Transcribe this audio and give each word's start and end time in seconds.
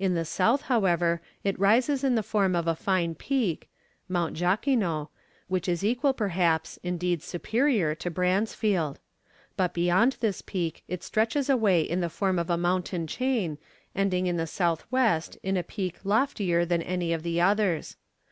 In 0.00 0.14
the 0.14 0.24
south, 0.24 0.62
however, 0.62 1.22
it 1.44 1.56
rises 1.56 2.02
in 2.02 2.16
the 2.16 2.24
form 2.24 2.56
of 2.56 2.66
a 2.66 2.74
fine 2.74 3.14
peak 3.14 3.68
(Mount 4.08 4.36
Jacquinot), 4.36 5.10
which 5.46 5.68
is 5.68 5.84
equal 5.84 6.12
perhaps, 6.12 6.80
indeed 6.82 7.22
superior, 7.22 7.94
to 7.94 8.10
Bransfield; 8.10 8.96
but 9.56 9.72
beyond 9.72 10.16
this 10.18 10.42
peak 10.42 10.82
it 10.88 11.04
stretches 11.04 11.48
away 11.48 11.82
in 11.82 12.00
the 12.00 12.10
form 12.10 12.36
of 12.40 12.50
a 12.50 12.56
mountain 12.58 13.06
chain, 13.06 13.58
ending 13.94 14.26
in 14.26 14.38
the 14.38 14.48
south 14.48 14.84
west 14.90 15.38
in 15.44 15.56
a 15.56 15.62
peak 15.62 15.98
loftier 16.02 16.64
than 16.64 16.82
any 16.82 17.12
of 17.12 17.22
the 17.22 17.40
others. 17.40 17.94